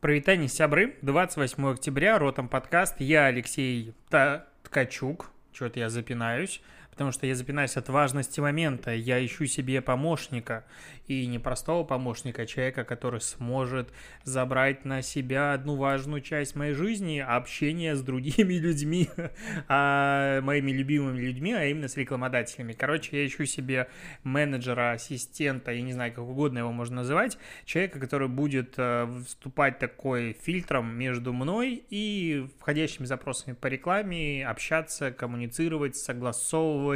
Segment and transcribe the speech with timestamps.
[0.00, 3.94] Провитание сябры, 28 октября, Ротом подкаст, я Алексей
[4.62, 6.62] Ткачук, что-то я запинаюсь,
[6.98, 10.64] потому что я запинаюсь от важности момента, я ищу себе помощника,
[11.08, 13.92] и не простого помощника, а человека, который сможет
[14.24, 19.08] забрать на себя одну важную часть моей жизни, общение с другими людьми,
[19.68, 22.72] а, моими любимыми людьми, а именно с рекламодателями.
[22.72, 23.88] Короче, я ищу себе
[24.22, 29.78] менеджера, ассистента, я не знаю, как угодно его можно называть, человека, который будет э, вступать
[29.78, 36.87] такой фильтром между мной и входящими запросами по рекламе, общаться, коммуницировать, согласовывать,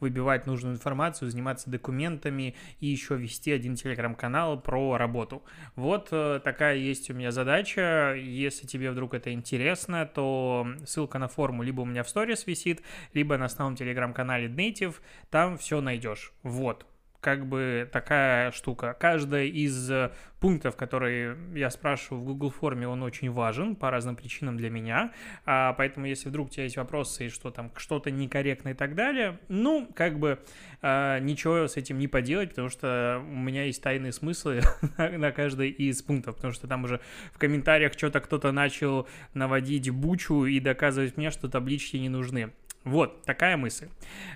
[0.00, 5.42] выбивать нужную информацию, заниматься документами и еще вести один телеграм-канал про работу.
[5.76, 8.14] Вот э, такая есть у меня задача.
[8.16, 12.82] Если тебе вдруг это интересно, то ссылка на форму либо у меня в сторис висит,
[13.12, 14.94] либо на основном телеграм-канале Native,
[15.30, 16.32] там все найдешь.
[16.42, 16.86] Вот
[17.24, 18.94] как бы такая штука.
[19.00, 24.14] Каждая из э, пунктов, которые я спрашиваю в Google форме, он очень важен по разным
[24.14, 25.10] причинам для меня.
[25.46, 29.38] А, поэтому, если вдруг у тебя есть вопросы, что там что-то некорректно и так далее,
[29.48, 30.38] ну, как бы
[30.82, 34.60] а, ничего с этим не поделать, потому что у меня есть тайные смыслы
[34.98, 37.00] на, на каждый из пунктов, потому что там уже
[37.32, 42.52] в комментариях что-то кто-то начал наводить бучу и доказывать мне, что таблички не нужны.
[42.84, 43.88] Вот, такая мысль.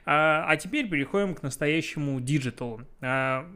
[0.04, 2.80] А, а теперь переходим к настоящему диджиталу.
[3.00, 3.46] А,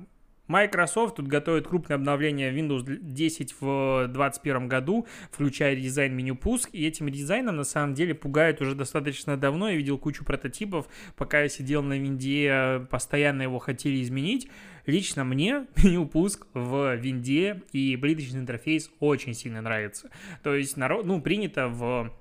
[0.48, 6.86] Microsoft тут готовит крупное обновление Windows 10 в 2021 году, включая дизайн меню пуск, и
[6.86, 11.48] этим дизайном на самом деле пугает уже достаточно давно, я видел кучу прототипов, пока я
[11.48, 14.48] сидел на винде, постоянно его хотели изменить.
[14.84, 20.10] Лично мне меню пуск в винде и плиточный интерфейс очень сильно нравится.
[20.42, 22.12] То есть, народ, ну, принято в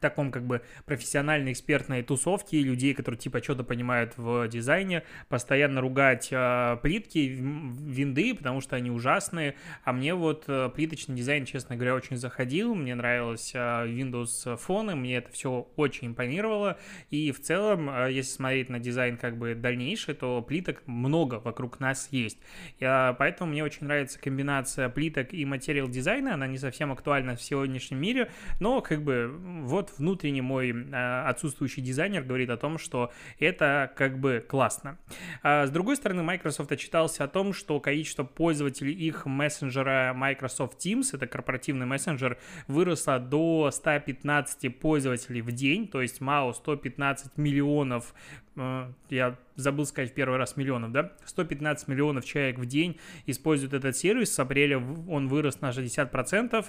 [0.00, 6.28] таком как бы профессиональной экспертной тусовке людей, которые типа что-то понимают в дизайне, постоянно ругать
[6.30, 11.94] э, плитки, винды, потому что они ужасные, а мне вот э, плиточный дизайн, честно говоря,
[11.94, 16.78] очень заходил, мне нравилось э, Windows фоны, мне это все очень импонировало,
[17.10, 21.80] и в целом, э, если смотреть на дизайн как бы дальнейший, то плиток много вокруг
[21.80, 22.38] нас есть,
[22.80, 27.42] э, поэтому мне очень нравится комбинация плиток и материал дизайна, она не совсем актуальна в
[27.42, 28.30] сегодняшнем мире,
[28.60, 33.92] но как бы вот вот внутренний мой а, отсутствующий дизайнер говорит о том, что это
[33.96, 34.98] как бы классно.
[35.42, 41.10] А с другой стороны, Microsoft отчитался о том, что количество пользователей их мессенджера Microsoft Teams,
[41.12, 48.14] это корпоративный мессенджер, выросло до 115 пользователей в день, то есть МАУ 115 миллионов
[48.56, 53.74] э, я забыл сказать в первый раз миллионов, да, 115 миллионов человек в день используют
[53.74, 56.64] этот сервис, с апреля он вырос на 60%, а,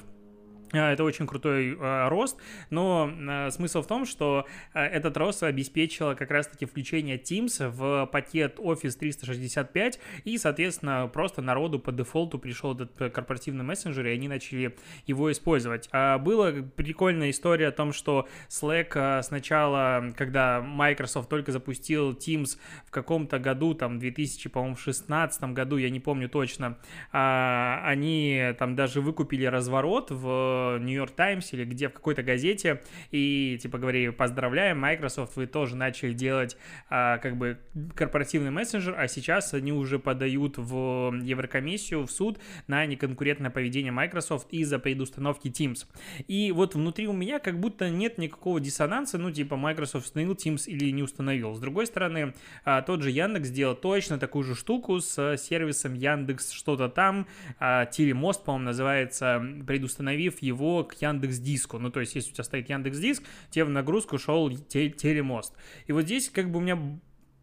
[0.73, 2.37] это очень крутой э, рост,
[2.69, 8.07] но э, смысл в том, что э, этот рост обеспечило как раз-таки включение Teams в
[8.07, 14.27] пакет Office 365, и, соответственно, просто народу по дефолту пришел этот корпоративный мессенджер, и они
[14.27, 14.75] начали
[15.05, 15.87] его использовать.
[15.91, 22.91] А была прикольная история о том, что Slack сначала, когда Microsoft только запустил Teams в
[22.91, 26.77] каком-то году, там, 2000, по-моему, в 16 году, я не помню точно,
[27.11, 32.81] а, они там даже выкупили разворот в Нью-Йорк Таймс или где в какой-то газете
[33.11, 36.57] и типа говорили, поздравляем, Microsoft, вы тоже начали делать
[36.89, 37.59] а, как бы
[37.95, 44.47] корпоративный мессенджер, а сейчас они уже подают в Еврокомиссию, в суд на неконкурентное поведение Microsoft
[44.51, 45.85] из-за предустановки Teams.
[46.27, 50.67] И вот внутри у меня как будто нет никакого диссонанса, ну типа Microsoft установил Teams
[50.67, 51.53] или не установил.
[51.55, 56.51] С другой стороны, а, тот же Яндекс сделал точно такую же штуку с сервисом Яндекс
[56.51, 57.27] что-то там,
[57.59, 61.79] а, Телемост, по-моему, называется, предустановив его к Яндекс Диску.
[61.79, 65.53] Ну, то есть, если у тебя стоит Яндекс Диск, тебе в нагрузку шел телемост.
[65.87, 66.77] И вот здесь как бы у меня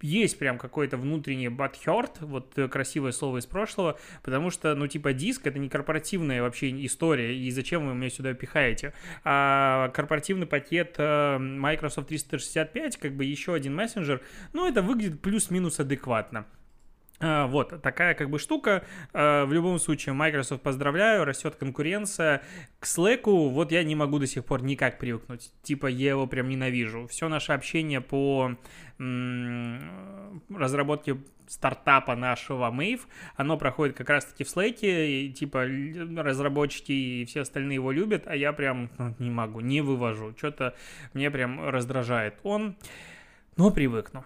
[0.05, 5.41] есть прям какой-то внутренний бадхерт, вот красивое слово из прошлого, потому что, ну, типа, диск—
[5.47, 8.93] это не корпоративная вообще история, и зачем вы меня сюда пихаете?
[9.25, 14.21] А корпоративный пакет э, Microsoft 365, как бы еще один мессенджер,
[14.53, 16.45] ну, это выглядит плюс-минус адекватно.
[17.27, 18.85] А, вот, такая как бы штука.
[19.15, 22.43] А, в любом случае, Microsoft поздравляю, растет конкуренция.
[22.79, 25.51] К Slack вот я не могу до сих пор никак привыкнуть.
[25.63, 27.07] Типа, я его прям ненавижу.
[27.07, 28.57] Все наше общение по
[30.51, 31.17] разработке
[31.47, 33.01] стартапа нашего Mave,
[33.37, 35.65] оно проходит как раз-таки в Slack, и типа
[36.23, 40.35] разработчики и все остальные его любят, а я прям ну, не могу, не вывожу.
[40.37, 40.75] Что-то
[41.13, 42.77] мне прям раздражает он,
[43.57, 44.25] но привыкну.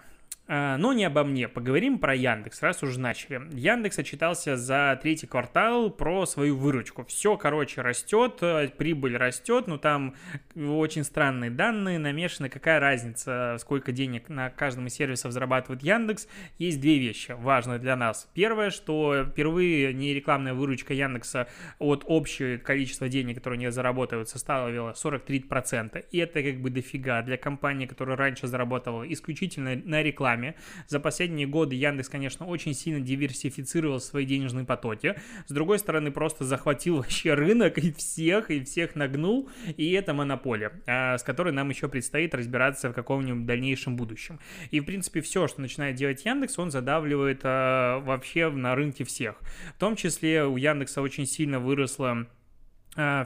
[0.50, 1.46] А, но не обо мне.
[1.46, 3.42] Поговорим про Яндекс, раз уже начали.
[3.52, 7.04] Яндекс отчитался за третий квартал про свою выручку.
[7.04, 10.14] Все, короче, растет, э, прибыль растет, но там
[10.56, 12.48] очень странные данные намешаны.
[12.48, 16.26] Какая разница, сколько денег на каждом из сервисов зарабатывает Яндекс?
[16.56, 18.26] Есть две вещи важные для нас.
[18.32, 21.46] Первое, что впервые не рекламная выручка Яндекса
[21.78, 26.06] от общего количества денег, которые они заработают, составила 43%.
[26.10, 30.55] И это как бы дофига для компании, которая раньше заработала исключительно на рекламе деньгами.
[30.87, 35.17] За последние годы Яндекс, конечно, очень сильно диверсифицировал свои денежные потоки.
[35.46, 39.49] С другой стороны, просто захватил вообще рынок и всех, и всех нагнул.
[39.76, 44.38] И это монополия, а, с которой нам еще предстоит разбираться в каком-нибудь дальнейшем будущем.
[44.70, 49.37] И, в принципе, все, что начинает делать Яндекс, он задавливает а, вообще на рынке всех.
[49.76, 52.26] В том числе у Яндекса очень сильно выросла а,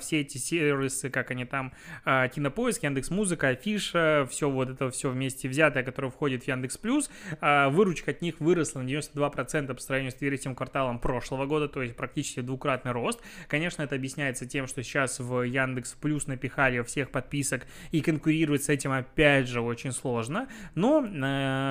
[0.01, 1.73] все эти сервисы, как они там,
[2.05, 6.77] а, Кинопоиск, Яндекс Музыка, Афиша, все вот это все вместе взятое, которое входит в Яндекс
[6.77, 7.11] Плюс,
[7.41, 11.83] а, выручка от них выросла на 92% по сравнению с третьим кварталом прошлого года, то
[11.83, 13.21] есть практически двукратный рост.
[13.49, 18.69] Конечно, это объясняется тем, что сейчас в Яндекс Плюс напихали всех подписок и конкурировать с
[18.69, 21.01] этим опять же очень сложно, но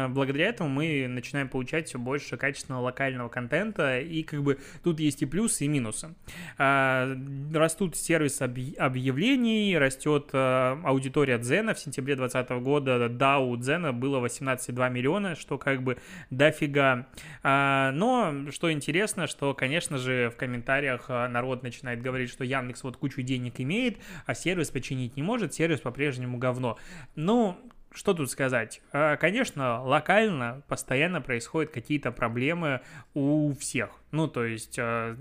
[0.09, 5.21] благодаря этому мы начинаем получать все больше качественного локального контента, и как бы тут есть
[5.21, 6.15] и плюсы, и минусы.
[6.57, 11.73] Растут растут сервис объявлений, растет э, аудитория Дзена.
[11.73, 15.97] В сентябре 2020 года DAO Дзена было 18,2 миллиона, что как бы
[16.29, 17.07] дофига.
[17.43, 22.83] А, но что интересно, что, конечно же, в комментариях э, народ начинает говорить, что Яндекс
[22.83, 26.77] вот кучу денег имеет, а сервис починить не может, сервис по-прежнему говно.
[27.15, 27.57] Ну,
[27.93, 28.81] что тут сказать?
[28.93, 32.81] А, конечно, локально постоянно происходят какие-то проблемы
[33.13, 33.89] у всех.
[34.11, 35.17] Ну, то есть, э,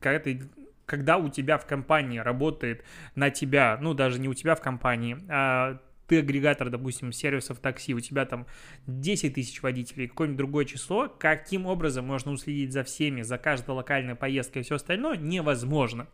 [0.00, 0.42] когда ты
[0.86, 2.84] когда у тебя в компании работает
[3.14, 7.94] на тебя, ну, даже не у тебя в компании, а ты агрегатор, допустим, сервисов такси,
[7.94, 8.46] у тебя там
[8.86, 14.14] 10 тысяч водителей, какое-нибудь другое число, каким образом можно уследить за всеми, за каждой локальной
[14.14, 16.06] поездкой и все остальное, невозможно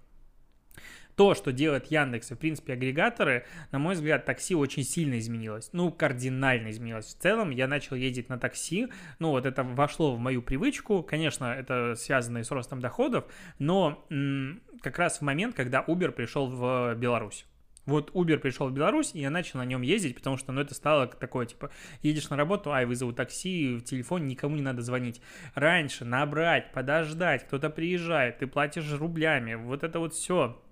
[1.20, 5.68] то, что делает Яндекс и, в принципе, агрегаторы, на мой взгляд, такси очень сильно изменилось.
[5.74, 7.14] Ну, кардинально изменилось.
[7.14, 8.88] В целом, я начал ездить на такси,
[9.18, 11.02] ну, вот это вошло в мою привычку.
[11.02, 13.26] Конечно, это связано и с ростом доходов,
[13.58, 17.44] но м- как раз в момент, когда Uber пришел в Беларусь.
[17.84, 20.74] Вот Uber пришел в Беларусь, и я начал на нем ездить, потому что, ну, это
[20.74, 21.68] стало такое, типа,
[22.00, 25.20] едешь на работу, ай, вызову такси, в телефон никому не надо звонить.
[25.54, 30.62] Раньше набрать, подождать, кто-то приезжает, ты платишь рублями, вот это вот все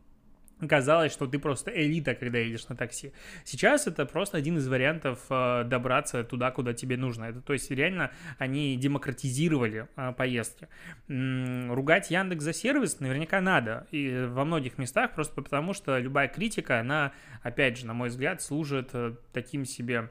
[0.66, 3.12] казалось, что ты просто элита, когда едешь на такси.
[3.44, 7.26] Сейчас это просто один из вариантов э, добраться туда, куда тебе нужно.
[7.26, 10.68] Это, то есть реально они демократизировали э, поездки.
[11.08, 13.86] Ругать Яндекс за сервис наверняка надо.
[13.90, 17.12] И во многих местах просто потому, что любая критика, она,
[17.42, 20.10] опять же, на мой взгляд, служит э, таким себе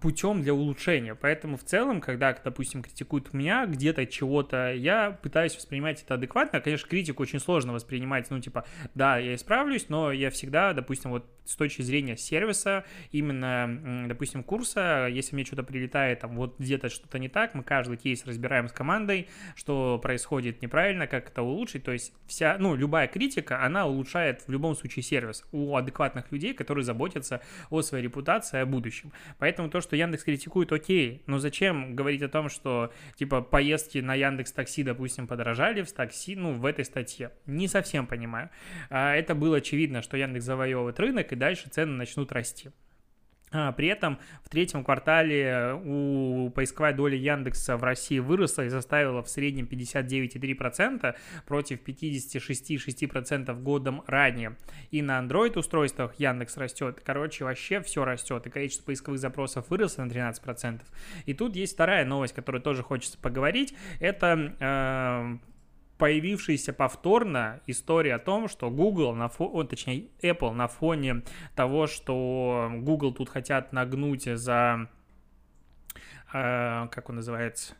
[0.00, 1.14] путем для улучшения.
[1.14, 6.60] Поэтому в целом, когда, допустим, критикуют меня где-то чего-то, я пытаюсь воспринимать это адекватно.
[6.60, 8.64] Конечно, критику очень сложно воспринимать, ну, типа,
[8.94, 15.08] да, я исправлюсь, но я всегда, допустим, вот с точки зрения сервиса, именно, допустим, курса,
[15.10, 18.72] если мне что-то прилетает, там, вот где-то что-то не так, мы каждый кейс разбираем с
[18.72, 24.42] командой, что происходит неправильно, как это улучшить, то есть вся, ну, любая критика, она улучшает
[24.46, 27.40] в любом случае сервис у адекватных людей, которые заботятся
[27.70, 29.12] о своей репутации, о будущем.
[29.38, 34.14] Поэтому то, что Яндекс критикует, окей, но зачем говорить о том, что, типа, поездки на
[34.14, 37.32] Яндекс Такси, допустим, подорожали в такси, ну, в этой статье?
[37.46, 38.50] Не совсем понимаю.
[38.90, 42.70] А, это было очевидно, что Яндекс завоевывает рынок, и дальше цены начнут расти.
[43.52, 49.22] А, при этом в третьем квартале у поисковая доля Яндекса в России выросла и составила
[49.22, 51.16] в среднем 59,3%
[51.46, 54.56] против 56,6% годом ранее.
[54.90, 57.00] И на Android устройствах Яндекс растет.
[57.04, 58.46] Короче, вообще все растет.
[58.46, 60.80] И количество поисковых запросов выросло на 13%.
[61.26, 63.74] И тут есть вторая новость, которую тоже хочется поговорить.
[64.00, 65.38] Это э,
[65.98, 69.62] появившаяся повторно история о том, что Google, на фо...
[69.64, 71.22] точнее Apple на фоне
[71.54, 74.88] того, что Google тут хотят нагнуть за,
[76.32, 77.74] э, как он называется,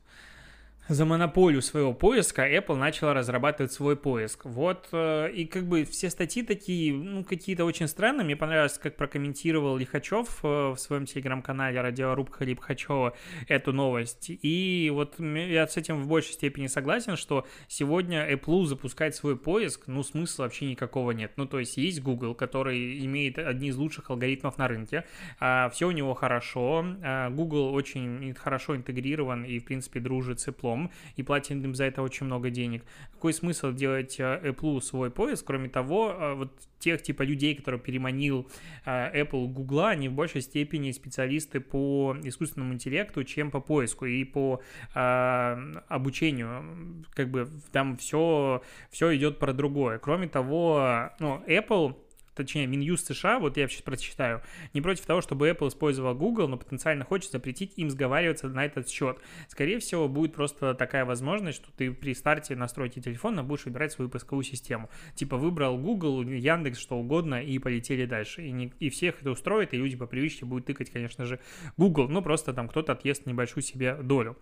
[0.89, 4.45] за монополию своего поиска Apple начала разрабатывать свой поиск.
[4.45, 8.25] Вот, э, и как бы все статьи такие, ну, какие-то очень странные.
[8.25, 13.15] Мне понравилось, как прокомментировал Лихачев э, в своем телеграм-канале радиорубка Лихачева
[13.49, 14.31] эту новость.
[14.31, 19.85] И вот я с этим в большей степени согласен, что сегодня Apple запускать свой поиск,
[19.87, 21.33] ну, смысла вообще никакого нет.
[21.37, 25.05] Ну, то есть есть Google, который имеет одни из лучших алгоритмов на рынке,
[25.39, 30.49] а все у него хорошо, а Google очень хорошо интегрирован и, в принципе, дружит с
[30.49, 32.85] Apple, днем и платим им за это очень много денег.
[33.13, 37.81] Какой смысл делать э, Apple свой поиск, кроме того, э, вот тех типа людей, которые
[37.81, 38.49] переманил
[38.85, 44.25] э, Apple, Google, они в большей степени специалисты по искусственному интеллекту, чем по поиску и
[44.25, 44.63] по
[44.95, 47.05] обучению.
[47.15, 49.99] Как бы там все, все идет про другое.
[49.99, 51.97] Кроме того, ну, Apple
[52.39, 54.43] точнее, Минюст США, вот я сейчас прочитаю,
[54.73, 58.89] не против того, чтобы Apple использовал Google, но потенциально хочет запретить им сговариваться на этот
[58.89, 59.19] счет.
[59.49, 64.09] Скорее всего, будет просто такая возможность, что ты при старте настройки телефона будешь выбирать свою
[64.09, 64.89] поисковую систему.
[65.15, 68.47] Типа выбрал Google, Яндекс, что угодно, и полетели дальше.
[68.47, 71.41] И, не, и всех это устроит, и люди по привычке будут тыкать, конечно же,
[71.77, 74.37] Google, ну просто там кто-то отъест небольшую себе долю.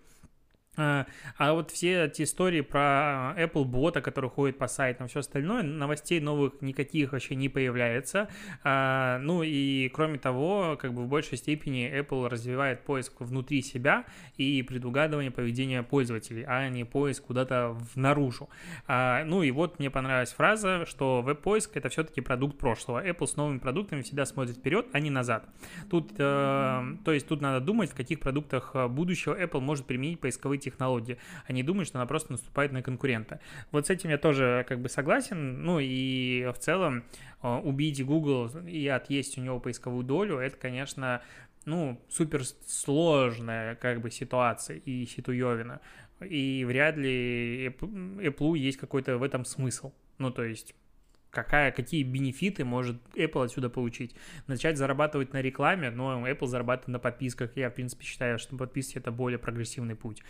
[0.77, 1.07] А,
[1.37, 6.19] а вот все эти истории про Apple бота, который ходит по сайтам, все остальное, новостей
[6.19, 8.29] новых никаких вообще не появляется.
[8.63, 14.05] А, ну и кроме того, как бы в большей степени Apple развивает поиск внутри себя
[14.37, 18.49] и предугадывание поведения пользователей, а не поиск куда-то наружу.
[18.87, 23.03] А, ну и вот мне понравилась фраза, что веб-поиск это все-таки продукт прошлого.
[23.05, 25.49] Apple с новыми продуктами всегда смотрит вперед, а не назад.
[25.89, 30.59] Тут, э, то есть тут надо думать, в каких продуктах будущего Apple может применить поисковые
[30.69, 33.39] технологии, а не думать, что она просто наступает на конкурента.
[33.71, 37.03] Вот с этим я тоже как бы согласен, ну и в целом
[37.41, 41.21] э, убить Google и отъесть у него поисковую долю, это, конечно,
[41.65, 45.81] ну, супер сложная как бы ситуация и ситуевина.
[46.21, 49.91] И вряд ли Apple есть какой-то в этом смысл.
[50.17, 50.73] Ну, то есть
[51.31, 54.15] какая, какие бенефиты может Apple отсюда получить.
[54.47, 57.55] Начать зарабатывать на рекламе, но Apple зарабатывает на подписках.
[57.55, 60.23] Я, в принципе, считаю, что подписки— это более прогрессивный путь.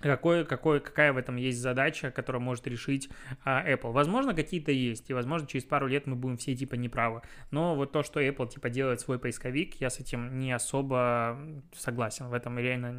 [0.00, 3.08] Какой, какой, какая в этом есть задача, которую может решить
[3.44, 3.92] а, Apple?
[3.92, 7.22] Возможно, какие-то есть, и, возможно, через пару лет мы будем все, типа, неправы.
[7.50, 11.38] Но вот то, что Apple, типа, делает свой поисковик, я с этим не особо
[11.74, 12.28] согласен.
[12.28, 12.92] В этом реально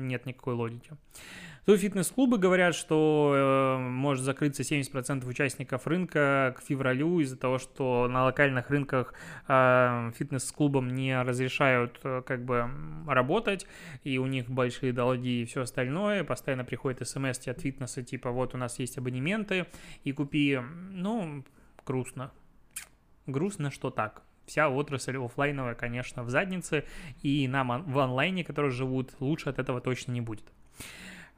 [0.00, 0.92] нет никакой логики.
[1.66, 8.06] Тут фитнес-клубы говорят, что э, может закрыться 70% участников рынка к февралю из-за того, что
[8.06, 9.14] на локальных рынках
[9.48, 12.70] э, фитнес-клубам не разрешают э, как бы
[13.08, 13.66] работать,
[14.04, 16.22] и у них большие долги и все остальное.
[16.22, 19.66] Постоянно приходят смс от фитнеса, типа вот у нас есть абонементы,
[20.04, 20.60] и купи.
[20.92, 21.44] Ну,
[21.84, 22.30] грустно.
[23.26, 26.84] Грустно, что так вся отрасль офлайновая, конечно, в заднице,
[27.22, 30.44] и нам в онлайне, которые живут, лучше от этого точно не будет.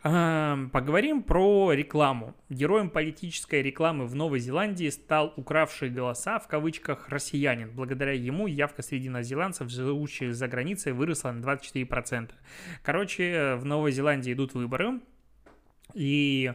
[0.03, 2.37] Поговорим про рекламу.
[2.49, 7.73] Героем политической рекламы в Новой Зеландии стал укравший голоса в кавычках россиянин.
[7.73, 12.31] Благодаря ему явка среди новозеландцев, живущих за границей, выросла на 24%.
[12.85, 15.01] Короче, в Новой Зеландии идут выборы,
[15.95, 16.53] и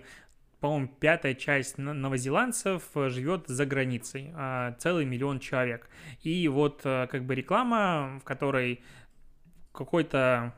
[0.62, 5.89] по-моему, пятая часть новозеландцев живет за границей, а, целый миллион человек.
[6.21, 8.81] И вот э, как бы реклама, в которой
[9.73, 10.53] какой-то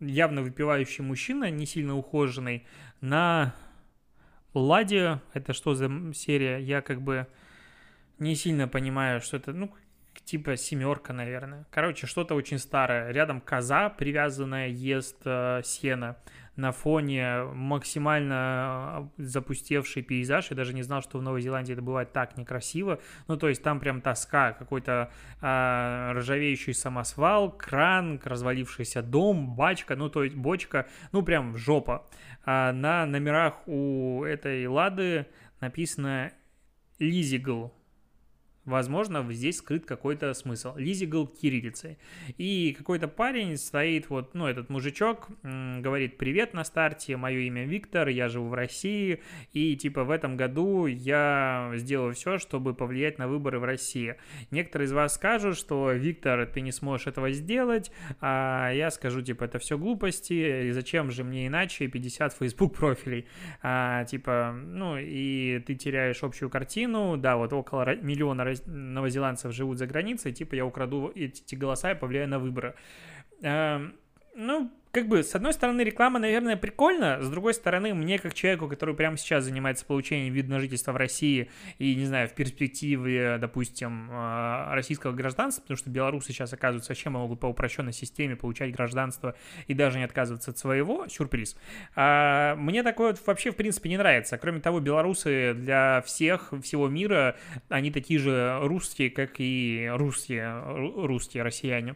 [0.00, 2.66] явно выпивающий мужчина, не сильно ухоженный,
[3.00, 3.54] на
[4.54, 7.26] Ладе, это что за серия, я как бы
[8.18, 9.72] не сильно понимаю, что это, ну,
[10.28, 11.66] типа семерка, наверное.
[11.70, 13.10] Короче, что-то очень старое.
[13.12, 16.18] Рядом коза привязанная ест э, сено
[16.54, 20.50] на фоне максимально э, запустевший пейзаж.
[20.50, 23.00] Я даже не знал, что в Новой Зеландии это бывает так некрасиво.
[23.26, 30.10] Ну, то есть там прям тоска, какой-то э, ржавеющий самосвал, кран, развалившийся дом, бачка, ну,
[30.10, 32.06] то есть бочка, ну, прям жопа.
[32.44, 35.26] А на номерах у этой Лады
[35.60, 36.32] написано
[36.98, 37.72] Лизигл,
[38.68, 40.76] Возможно, здесь скрыт какой-то смысл.
[40.76, 41.96] Лизигл кириллицей.
[42.36, 48.08] И какой-то парень стоит, вот, ну, этот мужичок, говорит, привет на старте, мое имя Виктор,
[48.08, 49.22] я живу в России,
[49.54, 54.16] и, типа, в этом году я сделаю все, чтобы повлиять на выборы в России.
[54.50, 59.44] Некоторые из вас скажут, что, Виктор, ты не сможешь этого сделать, а я скажу, типа,
[59.44, 63.26] это все глупости, и зачем же мне иначе 50 Facebook профилей,
[63.62, 69.86] а, типа, ну, и ты теряешь общую картину, да, вот около миллиона новозеландцев живут за
[69.86, 72.74] границей, типа я украду эти голоса и повлияю на выборы.
[73.42, 73.94] Эм,
[74.34, 78.66] ну, как бы, с одной стороны, реклама, наверное, прикольна, с другой стороны, мне, как человеку,
[78.66, 83.38] который прямо сейчас занимается получением вида на жительство в России и, не знаю, в перспективе,
[83.38, 88.72] допустим, э, российского гражданства, потому что белорусы сейчас, оказывается, вообще могут по упрощенной системе получать
[88.72, 89.36] гражданство
[89.68, 91.56] и даже не отказываться от своего, сюрприз.
[91.94, 94.36] А мне такое вообще, в принципе, не нравится.
[94.36, 97.36] Кроме того, белорусы для всех, всего мира,
[97.68, 100.60] они такие же русские, как и русские,
[101.06, 101.94] русские россияне.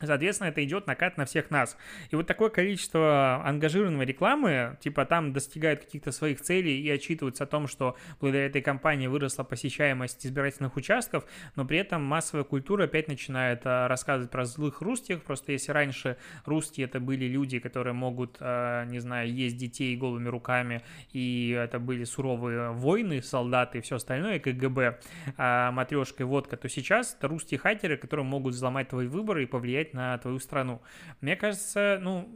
[0.00, 1.76] Соответственно, это идет накат на всех нас.
[2.10, 7.46] И вот такое количество ангажированной рекламы, типа там достигают каких-то своих целей и отчитываются о
[7.46, 11.24] том, что благодаря этой кампании выросла посещаемость избирательных участков,
[11.54, 15.22] но при этом массовая культура опять начинает а, рассказывать про злых русских.
[15.22, 20.28] Просто если раньше русские это были люди, которые могут, а, не знаю, есть детей голыми
[20.28, 20.82] руками,
[21.12, 24.98] и это были суровые войны, солдаты и все остальное, КГБ,
[25.36, 29.46] а, матрешка и водка, то сейчас это русские хакеры, которые могут взломать твои выборы и
[29.46, 30.82] повлиять повлиять на твою страну.
[31.20, 32.28] Мне кажется, ну,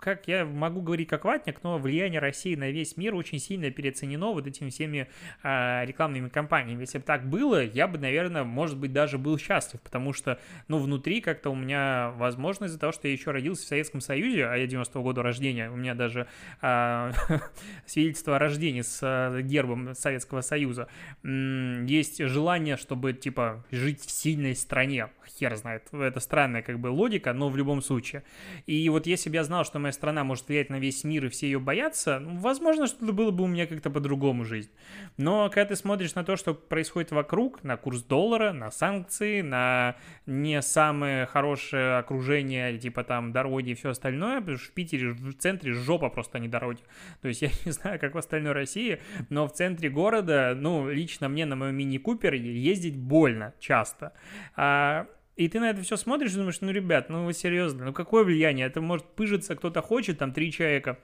[0.00, 4.32] как я могу говорить как ватник, но влияние России на весь мир очень сильно переоценено
[4.32, 5.08] вот этими всеми
[5.42, 6.80] э, рекламными кампаниями.
[6.80, 10.38] Если бы так было, я бы, наверное, может быть, даже был счастлив, потому что,
[10.68, 14.46] ну, внутри как-то у меня, возможно, из-за того, что я еще родился в Советском Союзе,
[14.46, 16.26] а я 90-го года рождения, у меня даже
[16.62, 17.12] э,
[17.86, 20.88] свидетельство о рождении с э, гербом Советского Союза,
[21.22, 27.32] есть желание, чтобы, типа, жить в сильной стране, хер знает, это странная, как бы, логика,
[27.32, 28.22] но в любом случае.
[28.66, 31.28] И вот если бы я знал, что моя страна может влиять на весь мир, и
[31.28, 34.70] все ее боятся, ну, возможно, что-то было бы у меня как-то по-другому жизнь.
[35.16, 39.96] Но когда ты смотришь на то, что происходит вокруг, на курс доллара, на санкции, на
[40.26, 45.34] не самое хорошее окружение, типа там дороги и все остальное, потому что в Питере, в
[45.34, 46.80] центре жопа просто, не дороги.
[47.22, 51.28] То есть я не знаю, как в остальной России, но в центре города, ну, лично
[51.28, 54.12] мне на моем мини-купере ездить больно часто.
[54.56, 55.06] А
[55.40, 58.24] и ты на это все смотришь и думаешь, ну, ребят, ну вы серьезно, ну какое
[58.24, 58.66] влияние?
[58.66, 60.98] Это может пыжиться кто-то хочет, там, три человека,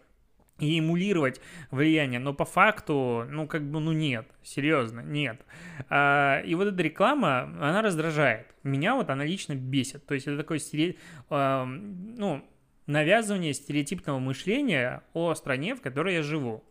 [0.58, 1.40] и эмулировать
[1.70, 5.40] влияние, но по факту, ну, как бы, ну, нет, серьезно, нет.
[5.88, 8.46] А, и вот эта реклама, она раздражает.
[8.62, 10.06] Меня вот она лично бесит.
[10.06, 10.96] То есть это такое, стере...
[11.30, 12.44] а, ну,
[12.86, 16.62] навязывание стереотипного мышления о стране, в которой я живу.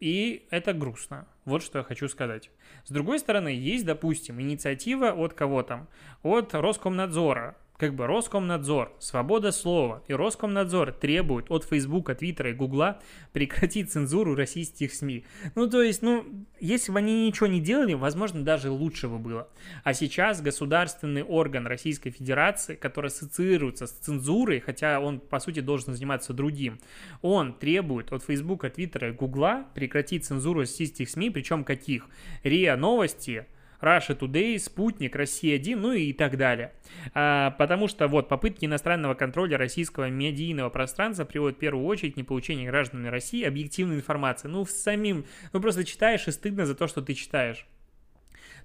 [0.00, 1.26] И это грустно.
[1.44, 2.50] Вот что я хочу сказать.
[2.84, 5.88] С другой стороны, есть, допустим, инициатива от кого там?
[6.22, 13.00] От Роскомнадзора, как бы Роскомнадзор, свобода слова и Роскомнадзор требуют от Фейсбука, Твиттера и Гугла
[13.32, 15.24] прекратить цензуру российских СМИ.
[15.56, 16.24] Ну, то есть, ну,
[16.60, 19.48] если бы они ничего не делали, возможно, даже лучше бы было.
[19.82, 25.94] А сейчас государственный орган Российской Федерации, который ассоциируется с цензурой, хотя он, по сути, должен
[25.94, 26.78] заниматься другим,
[27.22, 32.06] он требует от Фейсбука, Твиттера и Гугла прекратить цензуру российских СМИ, причем каких?
[32.44, 33.46] РИА Новости,
[33.84, 36.72] Russia Today, Спутник, Россия-1, ну и так далее.
[37.12, 42.16] А, потому что вот попытки иностранного контроля российского медийного пространства приводят в первую очередь к
[42.16, 44.48] неполучению гражданами России объективной информации.
[44.48, 47.66] Ну, самим, ну просто читаешь и стыдно за то, что ты читаешь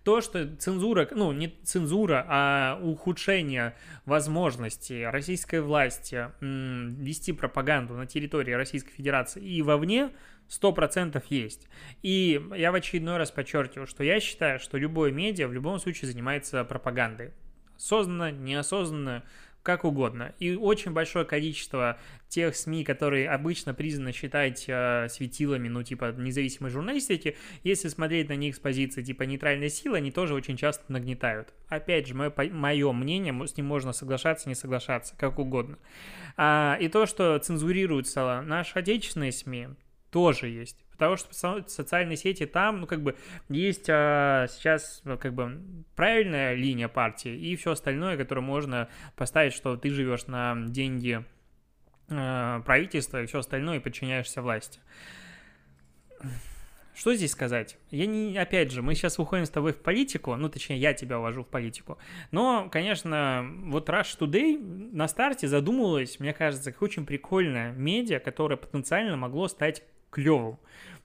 [0.04, 8.54] то, что цензура, ну, не цензура, а ухудшение возможности российской власти вести пропаганду на территории
[8.54, 10.12] Российской Федерации и вовне,
[10.50, 11.70] сто процентов есть.
[12.01, 16.12] И я в очередной раз подчеркиваю, что я считаю, что любое медиа в любом случае
[16.12, 17.32] занимается пропагандой.
[17.77, 19.24] Осознанно, неосознанно,
[19.63, 20.34] как угодно.
[20.39, 26.71] И очень большое количество тех СМИ, которые обычно признаны считать э, светилами, ну, типа, независимой
[26.71, 31.54] журналистики, если смотреть на них с позиции, типа, нейтральной силы, они тоже очень часто нагнетают.
[31.67, 35.78] Опять же, мое, мое мнение, с ним можно соглашаться, не соглашаться, как угодно.
[36.38, 39.69] А, и то, что цензурируются наши отечественные СМИ,
[40.12, 40.86] тоже есть.
[40.91, 43.15] Потому что социальные сети там, ну, как бы,
[43.48, 45.62] есть а, сейчас, ну, как бы,
[45.95, 51.24] правильная линия партии и все остальное, которое можно поставить, что ты живешь на деньги
[52.10, 54.80] а, правительства и все остальное, и подчиняешься власти.
[57.00, 57.78] Что здесь сказать?
[57.91, 61.17] Я не, опять же, мы сейчас уходим с тобой в политику, ну, точнее, я тебя
[61.17, 61.98] увожу в политику.
[62.32, 64.58] Но, конечно, вот Rush Today
[64.91, 70.58] на старте задумывалась, мне кажется, как очень прикольная медиа, которая потенциально могло стать клевым.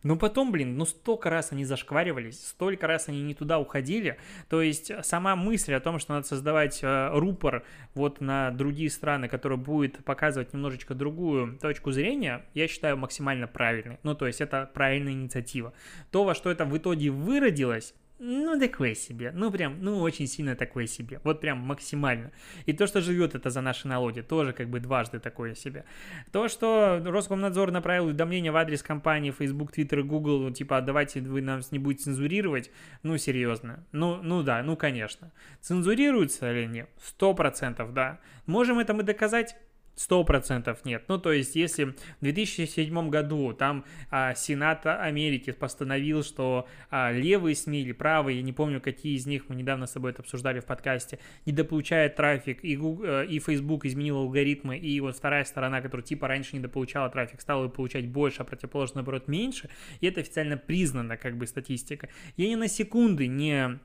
[0.04, 4.18] Но потом, блин, ну столько раз они зашкваривались, столько раз они не туда уходили.
[4.50, 7.64] То есть сама мысль о том, что надо создавать э, рупор
[7.94, 13.98] вот на другие страны, который будет показывать немножечко другую точку зрения, я считаю максимально правильной.
[14.02, 15.72] Ну, то есть это правильная инициатива.
[16.10, 19.32] То, во что это в итоге выродилось, ну, такое себе.
[19.34, 21.20] Ну, прям, ну, очень сильно такое себе.
[21.24, 22.30] Вот прям максимально.
[22.64, 25.84] И то, что живет это за наши налоги, тоже как бы дважды такое себе.
[26.32, 31.42] То, что Роскомнадзор направил уведомление в адрес компании Facebook, Twitter Google, ну, типа, давайте вы
[31.42, 32.70] нас не будете цензурировать,
[33.02, 33.84] ну, серьезно.
[33.92, 35.30] Ну, ну да, ну, конечно.
[35.60, 36.88] Цензурируется или нет?
[37.02, 38.20] Сто процентов, да.
[38.46, 39.56] Можем это мы доказать?
[39.96, 41.04] Сто процентов нет.
[41.06, 47.54] Ну, то есть, если в 2007 году там а, Сенат Америки постановил, что а, левые
[47.54, 50.58] СМИ или правые, я не помню, какие из них, мы недавно с тобой это обсуждали
[50.58, 55.80] в подкасте, недополучает трафик, и, Google, э, и Facebook изменил алгоритмы, и вот вторая сторона,
[55.80, 60.56] которая типа раньше недополучала трафик, стала получать больше, а противоположно, наоборот, меньше, и это официально
[60.56, 62.08] признано, как бы, статистика.
[62.36, 63.78] Я ни на секунды не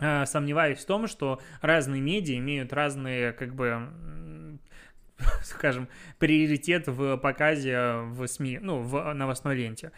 [0.00, 4.58] а, сомневаюсь в том, что разные медиа имеют разные, как бы,
[5.42, 9.92] скажем, приоритет в показе в СМИ, ну, в новостной ленте.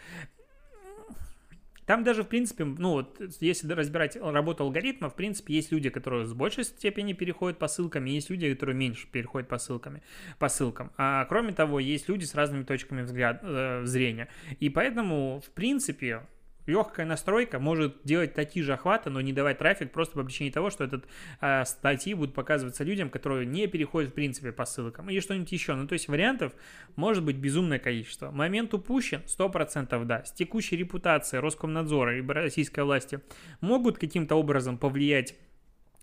[1.85, 6.25] Там даже, в принципе, ну вот, если разбирать работу алгоритма, в принципе, есть люди, которые
[6.25, 10.01] с большей степени переходят по ссылкам, и есть люди, которые меньше переходят по, ссылками,
[10.39, 10.91] по ссылкам.
[10.97, 14.29] А кроме того, есть люди с разными точками взгляд, э, зрения.
[14.59, 16.23] И поэтому, в принципе,
[16.65, 20.69] легкая настройка может делать такие же охваты, но не давать трафик просто по причине того,
[20.69, 21.05] что этот
[21.41, 25.75] э, статьи будут показываться людям, которые не переходят в принципе по ссылкам или что-нибудь еще.
[25.75, 26.53] Ну, то есть вариантов
[26.95, 28.31] может быть безумное количество.
[28.31, 30.25] Момент упущен 100% да.
[30.25, 33.19] С текущей репутацией Роскомнадзора и российской власти
[33.61, 35.35] могут каким-то образом повлиять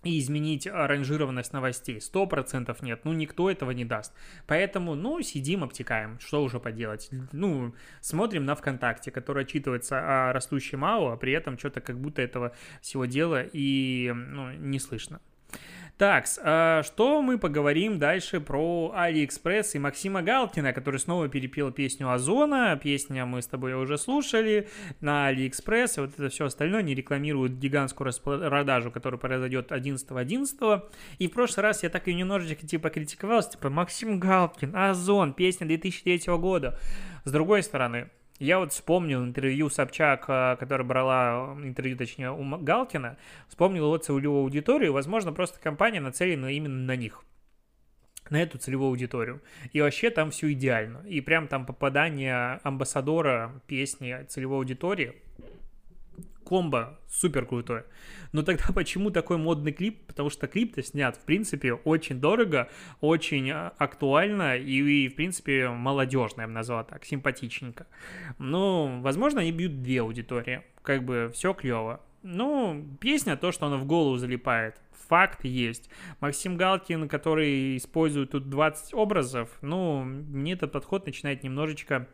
[0.03, 1.99] и изменить ранжированность новостей.
[2.01, 4.13] Сто процентов нет, ну никто этого не даст.
[4.47, 7.09] Поэтому, ну, сидим, обтекаем, что уже поделать.
[7.31, 12.21] Ну, смотрим на ВКонтакте, который отчитывается о растущем MAU, а при этом что-то как будто
[12.21, 15.21] этого всего дела и ну, не слышно.
[15.97, 22.11] Так, а что мы поговорим дальше про Алиэкспресс и Максима Галкина, который снова перепел песню
[22.11, 22.79] Озона.
[22.81, 24.67] Песня мы с тобой уже слушали
[25.01, 30.07] на Алиэкспресс, и вот это все остальное они рекламируют гигантскую распродажу, которая произойдет 11.11.
[30.09, 30.83] .11.
[31.19, 35.67] И в прошлый раз я так и немножечко типа критиковался, типа Максим Галкин, Озон, песня
[35.67, 36.79] 2003 года.
[37.23, 43.17] С другой стороны, я вот вспомнил интервью Собчак, э, которая брала интервью, точнее, у Галкина,
[43.47, 47.23] вспомнил его целевую аудиторию, возможно, просто компания нацелена именно на них
[48.29, 49.41] на эту целевую аудиторию.
[49.73, 51.05] И вообще там все идеально.
[51.07, 55.15] И прям там попадание амбассадора песни целевой аудитории
[56.53, 57.81] комбо супер крутой.
[58.31, 60.05] Но тогда почему такой модный клип?
[60.05, 62.69] Потому что клип-то снят, в принципе, очень дорого,
[63.01, 67.87] очень а, актуально и, и в принципе, молодежно, я бы назвал так, симпатичненько.
[68.37, 70.61] Ну, возможно, они бьют две аудитории.
[70.83, 72.01] Как бы все клево.
[72.21, 74.79] Ну, песня, то, что она в голову залипает.
[75.07, 75.89] Факт есть.
[76.19, 82.07] Максим Галкин, который использует тут 20 образов, ну, мне этот подход начинает немножечко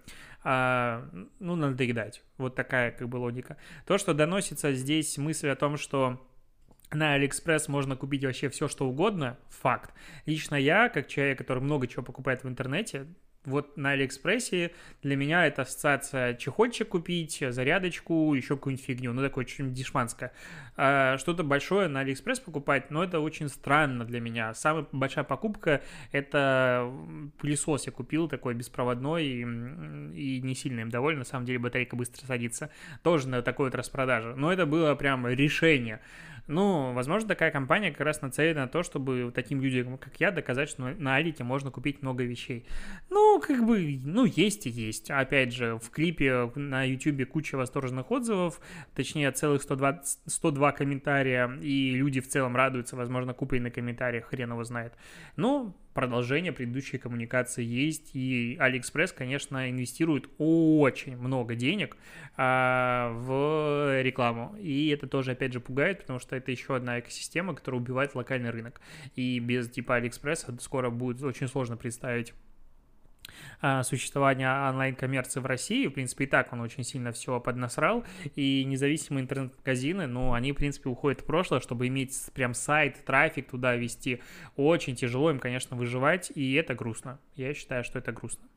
[0.43, 2.23] а, ну, надоедать.
[2.38, 3.58] Вот такая как бы логика.
[3.86, 6.25] То, что доносится здесь мысль о том, что
[6.91, 9.93] на Алиэкспресс можно купить вообще все, что угодно, факт.
[10.25, 13.08] Лично я, как человек, который много чего покупает в интернете,
[13.45, 14.71] вот на Алиэкспрессе
[15.02, 20.34] для меня это ассоциация чехольчик купить, зарядочку, еще какую-нибудь фигню, ну такое что-нибудь дешманское.
[20.75, 24.54] А, что-то большое на Алиэкспресс покупать, но это очень странно для меня.
[24.54, 26.91] Самая большая покупка это
[27.39, 31.95] пылесос я купил, такой беспроводной и, и не сильно им доволен, на самом деле батарейка
[31.95, 32.69] быстро садится.
[33.04, 34.36] Тоже на такой вот распродаже.
[34.36, 36.02] Но это было прям решение.
[36.49, 40.67] Ну, возможно, такая компания как раз нацелена на то, чтобы таким людям, как я, доказать,
[40.67, 42.65] что на Алике можно купить много вещей.
[43.12, 45.12] Ну, как бы, ну, есть и есть.
[45.12, 48.59] Опять же, в клипе на YouTube куча восторженных отзывов,
[48.95, 54.63] точнее, целых 120, 102 комментария, и люди в целом радуются, возможно, купленный комментарий, хрен его
[54.63, 54.95] знает.
[55.35, 61.97] Ну, продолжение предыдущей коммуникации есть, и AliExpress, конечно, инвестирует очень много денег
[62.38, 67.53] а, в рекламу, и это тоже, опять же, пугает, потому что это еще одна экосистема,
[67.53, 68.79] которая убивает локальный рынок,
[69.17, 72.33] и без типа AliExpress скоро будет очень сложно представить
[73.84, 75.88] существования онлайн-коммерции в России.
[75.88, 78.06] В принципе, и так он очень сильно все поднасрал.
[78.36, 83.49] И независимые интернет-магазины, ну, они, в принципе, уходят в прошлое, чтобы иметь прям сайт, трафик
[83.49, 84.21] туда вести.
[84.56, 87.19] Очень тяжело им, конечно, выживать, и это грустно.
[87.36, 88.47] Я считаю, что это грустно.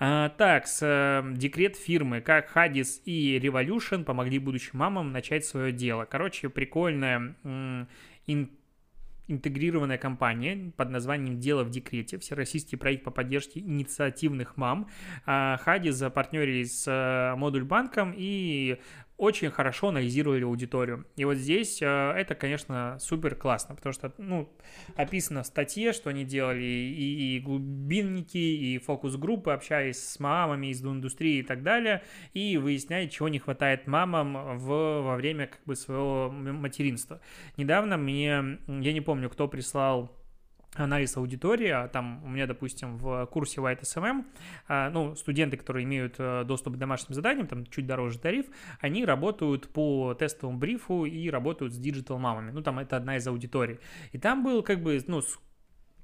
[0.00, 5.72] А, так, с, э, декрет фирмы, как Хадис и Revolution помогли будущим мамам начать свое
[5.72, 6.04] дело.
[6.04, 7.34] Короче, прикольная
[9.28, 14.88] интегрированная компания под названием «Дело в декрете», всероссийский проект по поддержке инициативных мам.
[15.26, 18.80] А, Хади запартнерились с э, Модуль банком и
[19.18, 21.04] очень хорошо анализировали аудиторию.
[21.16, 24.48] И вот здесь э, это, конечно, супер классно, потому что, ну,
[24.94, 30.84] описано в статье, что они делали и, и глубинники, и фокус-группы, общаясь с мамами из
[30.84, 35.74] индустрии и так далее, и выясняют, чего не хватает мамам в, во время как бы
[35.74, 37.20] своего материнства.
[37.56, 40.17] Недавно мне, я не помню, кто прислал
[40.74, 44.24] анализ аудитории, а там у меня, допустим, в курсе White SMM,
[44.68, 48.46] а, ну, студенты, которые имеют э, доступ к домашним заданиям, там чуть дороже тариф,
[48.80, 53.78] они работают по тестовому брифу и работают с digital-мамами, ну, там это одна из аудиторий.
[54.12, 55.22] И там был как бы, ну,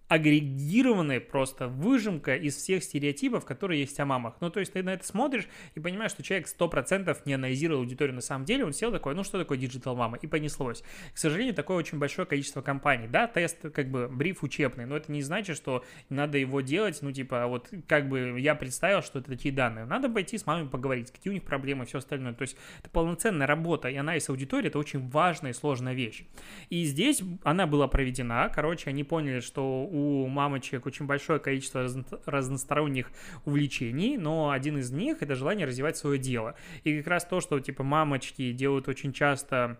[0.08, 4.36] агрегированная просто выжимка из всех стереотипов, которые есть о мамах.
[4.40, 8.14] Ну, то есть ты на это смотришь и понимаешь, что человек 100% не анализировал аудиторию
[8.14, 10.82] на самом деле, он сел такой, ну, что такое digital мама, и понеслось.
[11.12, 13.08] К сожалению, такое очень большое количество компаний.
[13.08, 17.10] Да, тест, как бы, бриф учебный, но это не значит, что надо его делать, ну,
[17.10, 19.86] типа, вот, как бы, я представил, что это такие данные.
[19.86, 22.34] Надо пойти с мамой поговорить, какие у них проблемы все остальное.
[22.34, 26.24] То есть это полноценная работа, и анализ аудитории– это очень важная и сложная вещь.
[26.68, 31.86] И здесь она была проведена, короче, они поняли, что у мамочек очень большое количество
[32.26, 33.10] разносторонних
[33.44, 36.56] увлечений, но один из них— это желание развивать свое дело.
[36.82, 39.78] И как раз то, что, типа, мамочки делают очень часто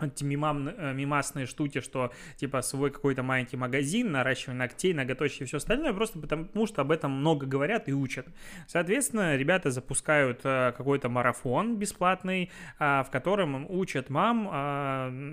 [0.00, 5.46] эти мимам, э, мимасные штуки, что типа свой какой-то маленький магазин, наращивание ногтей, ноготочки и
[5.46, 8.26] все остальное, просто потому что об этом много говорят и учат.
[8.66, 14.48] Соответственно, ребята запускают э, какой-то марафон бесплатный, а, в котором учат мам,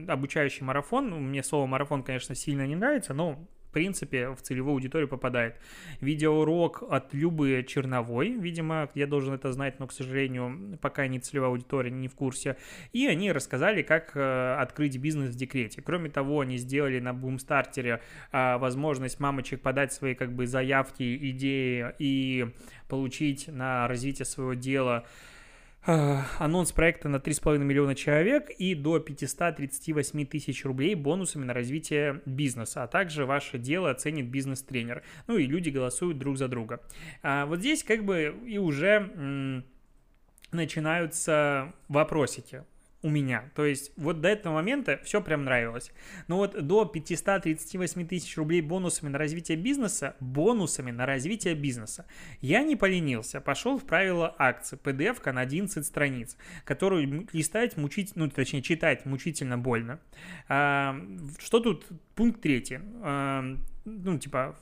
[0.10, 1.10] обучающий марафон.
[1.12, 5.56] Мне слово марафон, конечно, сильно не нравится, но принципе, в целевую аудиторию попадает.
[6.02, 11.52] Видеоурок от Любы Черновой, видимо, я должен это знать, но, к сожалению, пока не целевая
[11.52, 12.58] аудитория, не в курсе.
[12.92, 15.84] И они рассказали, как э, открыть бизнес в декрете.
[15.84, 21.94] Кроме того, они сделали на бумстартере э, возможность мамочек подать свои как бы заявки, идеи
[22.00, 22.48] и
[22.88, 25.06] получить на развитие своего дела
[25.88, 32.84] анонс проекта на 3,5 миллиона человек и до 538 тысяч рублей бонусами на развитие бизнеса,
[32.84, 35.04] а также ваше дело оценит бизнес-тренер.
[35.28, 36.82] Ну и люди голосуют друг за друга.
[37.24, 39.64] А вот здесь как бы и уже
[40.52, 42.64] начинаются вопросики
[43.04, 43.52] у меня.
[43.56, 45.92] То есть вот до этого момента все прям нравилось.
[46.28, 52.06] Но вот до 538 тысяч рублей бонусами на развитие бизнеса, бонусами на развитие бизнеса,
[52.42, 58.30] я не поленился, пошел в правила акции, PDF на 11 страниц, которую листать мучить, ну
[58.30, 60.00] точнее читать мучительно больно.
[60.48, 61.00] А,
[61.40, 61.86] что тут?
[62.16, 62.80] Пункт третий.
[63.04, 63.44] А,
[63.86, 64.58] ну, типа,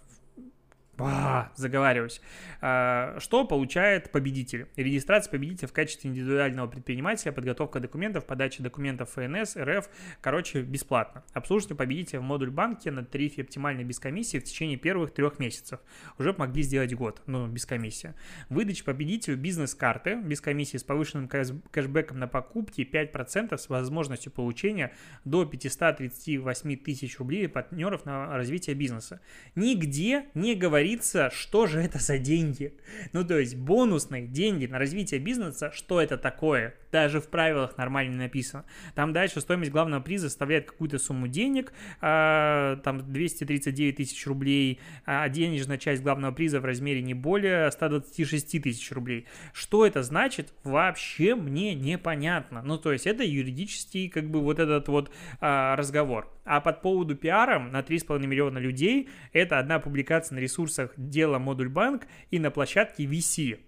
[0.98, 2.22] Ба, заговариваюсь.
[2.62, 4.68] А, что получает победитель?
[4.78, 9.90] Регистрация победителя в качестве индивидуального предпринимателя, подготовка документов, подача документов ФНС, РФ,
[10.22, 11.24] короче, бесплатно.
[11.34, 15.82] Обслуживание победителя в модуль банке на тарифе оптимальной без комиссии в течение первых трех месяцев.
[16.18, 18.14] Уже могли сделать год, но без комиссии.
[18.48, 24.94] Выдача победителю бизнес-карты без комиссии с повышенным кэшбэком на покупки 5% с возможностью получения
[25.26, 29.20] до 538 тысяч рублей партнеров на развитие бизнеса.
[29.56, 32.74] Нигде не говорится говорится, что же это за деньги.
[33.12, 36.76] Ну, то есть бонусные деньги на развитие бизнеса, что это такое?
[36.92, 38.66] Даже в правилах нормально написано.
[38.94, 45.28] Там дальше стоимость главного приза составляет какую-то сумму денег, э, там 239 тысяч рублей, а
[45.28, 49.26] денежная часть главного приза в размере не более 126 тысяч рублей.
[49.54, 52.62] Что это значит, вообще мне непонятно.
[52.62, 55.10] Ну, то есть это юридический, как бы, вот этот вот
[55.42, 56.32] э, разговор.
[56.46, 60.40] А под поводу пиара на 3,5 миллиона людей это одна публикация на
[60.76, 63.60] ресурсах дела Модуль Банк и на площадке VC.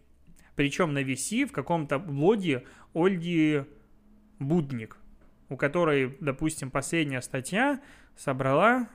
[0.55, 3.65] Причем на VC в каком-то блоге Ольги
[4.39, 4.97] Будник,
[5.49, 7.81] у которой, допустим, последняя статья
[8.15, 8.87] собрала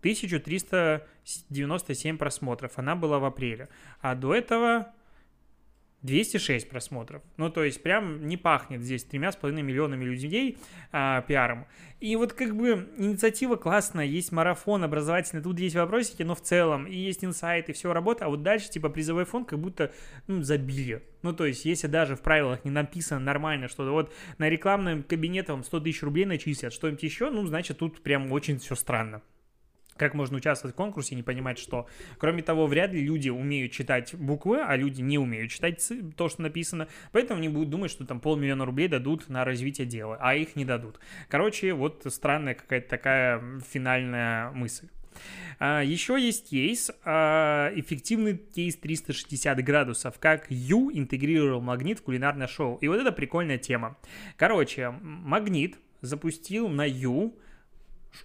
[0.00, 2.78] 1397 просмотров.
[2.78, 3.68] Она была в апреле.
[4.00, 4.92] А до этого
[6.02, 7.22] 206 просмотров.
[7.36, 10.58] Ну, то есть прям не пахнет здесь тремя с половиной миллионами людей
[10.92, 11.66] а, пиаром.
[11.98, 16.86] И вот как бы инициатива классная, есть марафон образовательный, тут есть вопросики, но в целом,
[16.86, 19.92] и есть инсайт, и все работа, а вот дальше типа призовой фонд как будто,
[20.28, 21.02] ну, забили.
[21.22, 25.50] Ну, то есть, если даже в правилах не написано нормально, что вот на рекламном кабинете
[25.50, 29.20] вам 100 тысяч рублей начислят, что-нибудь еще, ну, значит, тут прям очень все странно
[29.98, 31.86] как можно участвовать в конкурсе и не понимать, что.
[32.18, 36.42] Кроме того, вряд ли люди умеют читать буквы, а люди не умеют читать то, что
[36.42, 40.56] написано, поэтому они будут думать, что там полмиллиона рублей дадут на развитие дела, а их
[40.56, 40.98] не дадут.
[41.28, 44.88] Короче, вот странная какая-то такая финальная мысль.
[45.58, 52.46] А, еще есть кейс, а, эффективный кейс 360 градусов, как Ю интегрировал магнит в кулинарное
[52.46, 52.76] шоу.
[52.76, 53.96] И вот это прикольная тема.
[54.36, 57.36] Короче, магнит запустил на Ю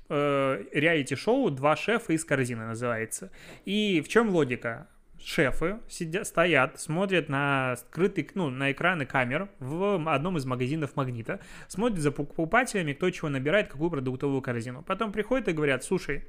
[0.10, 3.32] э, реалити-шоу «Два шефа из корзины» называется.
[3.66, 4.88] И в чем логика?
[5.24, 11.40] шефы сидят, стоят, смотрят на скрытый, ну, на экраны камер в одном из магазинов Магнита,
[11.68, 14.84] смотрят за покупателями, кто чего набирает, какую продуктовую корзину.
[14.84, 16.26] Потом приходят и говорят, слушай,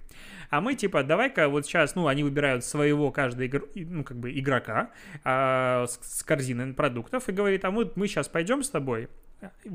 [0.50, 4.30] а мы типа, давай-ка вот сейчас, ну, они выбирают своего каждого, игр, ну, как бы
[4.38, 4.90] игрока
[5.24, 9.08] а, с, с корзины продуктов и говорит, а вот мы сейчас пойдем с тобой,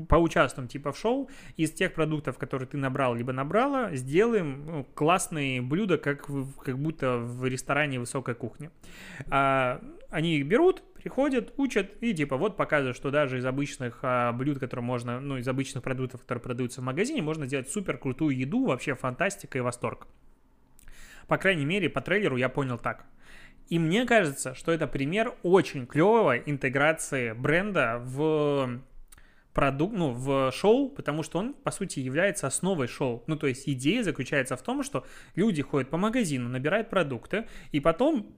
[0.08, 5.62] поучаствуем типа в шоу, из тех продуктов, которые ты набрал либо набрала, сделаем ну, классные
[5.62, 8.70] блюда, как, в, как будто в ресторане высокой кухни.
[9.28, 9.80] А,
[10.10, 14.58] они их берут, приходят, учат и типа вот показывают, что даже из обычных а, блюд,
[14.58, 18.66] которые можно, ну из обычных продуктов, которые продаются в магазине, можно сделать супер крутую еду,
[18.66, 20.06] вообще фантастика и восторг.
[21.26, 23.06] По крайней мере, по трейлеру я понял так.
[23.68, 28.80] И мне кажется, что это пример очень клевой интеграции бренда в
[29.60, 33.22] продукт, ну, в шоу, потому что он, по сути, является основой шоу.
[33.26, 37.78] Ну, то есть идея заключается в том, что люди ходят по магазину, набирают продукты, и
[37.78, 38.34] потом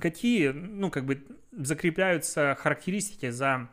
[0.00, 3.68] какие, ну, как бы закрепляются характеристики за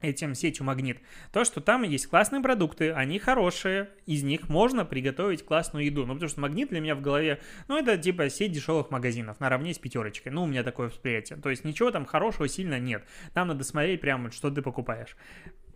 [0.00, 0.98] этим сетью Магнит,
[1.32, 6.06] то, что там есть классные продукты, они хорошие, из них можно приготовить классную еду.
[6.06, 9.74] Ну, потому что Магнит для меня в голове, ну, это типа сеть дешевых магазинов, наравне
[9.74, 10.32] с пятерочкой.
[10.32, 11.38] Ну, у меня такое восприятие.
[11.38, 13.04] То есть ничего там хорошего сильно нет.
[13.32, 15.16] Там надо смотреть прямо, что ты покупаешь.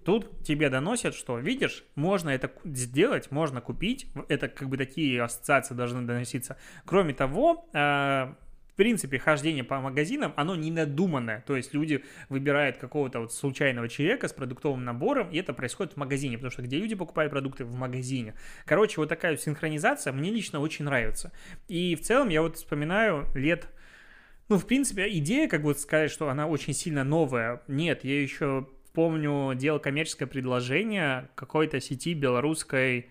[0.05, 5.75] Тут тебе доносят, что, видишь, можно это сделать, можно купить, это как бы такие ассоциации
[5.75, 6.59] должны доноситься.
[6.85, 8.37] Кроме того, а,
[8.75, 11.45] в принципе, хождение по магазинам, оно не надуманное.
[11.47, 15.97] То есть люди выбирают какого-то вот случайного человека с продуктовым набором, и это происходит в
[15.97, 17.64] магазине, потому что где люди покупают продукты?
[17.64, 18.35] В магазине.
[18.67, 21.33] Короче, вот такая синхронизация мне лично очень нравится.
[21.69, 23.69] И в целом я вот вспоминаю лет
[24.49, 27.62] ну, в принципе, идея, как бы сказать, что она очень сильно новая.
[27.67, 33.11] Нет, я еще помню, делал коммерческое предложение какой-то сети белорусской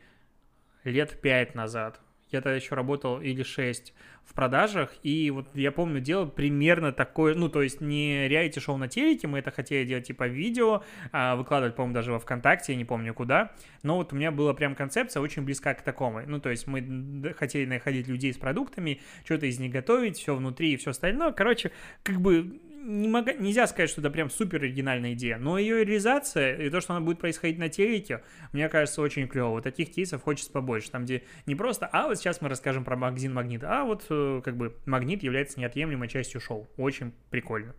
[0.84, 2.00] лет пять назад.
[2.32, 3.94] Я тогда еще работал или шесть
[4.26, 8.88] в продажах, и вот я помню, делал примерно такое, ну, то есть не реалити-шоу на
[8.88, 12.86] телеке, мы это хотели делать типа видео, а, выкладывать, по-моему, даже во ВКонтакте, я не
[12.86, 13.52] помню куда,
[13.84, 17.36] но вот у меня была прям концепция очень близка к такому, ну, то есть мы
[17.38, 21.72] хотели находить людей с продуктами, что-то из них готовить, все внутри и все остальное, короче,
[22.02, 26.56] как бы не мог, нельзя сказать, что это прям супер оригинальная идея, но ее реализация
[26.58, 29.50] и то, что она будет происходить на телеке, мне кажется, очень клево.
[29.50, 32.96] Вот таких кейсов хочется побольше, там, где не просто, а вот сейчас мы расскажем про
[32.96, 36.68] магазин Магнит, а вот э, как бы Магнит является неотъемлемой частью шоу.
[36.78, 37.74] Очень прикольно.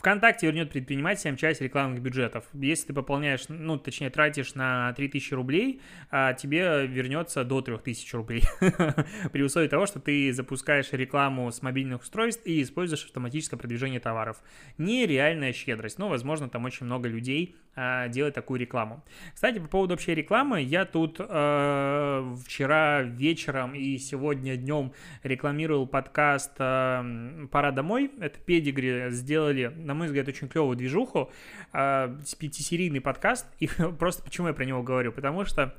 [0.00, 2.46] ВКонтакте вернет предпринимателям часть рекламных бюджетов.
[2.54, 8.42] Если ты пополняешь, ну, точнее, тратишь на 3000 рублей, а тебе вернется до 3000 рублей.
[9.32, 14.42] При условии того, что ты запускаешь рекламу с мобильных устройств и используешь автоматическое продвижение товаров.
[14.78, 15.98] Нереальная щедрость.
[15.98, 19.02] Но, возможно, там очень много людей делать такую рекламу.
[19.34, 26.52] Кстати, по поводу общей рекламы, я тут э, вчера вечером и сегодня днем рекламировал подкаст
[26.58, 28.10] э, «Пора домой».
[28.20, 31.30] Это педигри сделали, на мой взгляд, очень клевую движуху,
[31.72, 33.46] э, пятисерийный подкаст.
[33.58, 35.12] И просто почему я про него говорю?
[35.12, 35.74] Потому что...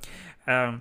[0.46, 0.80] Э,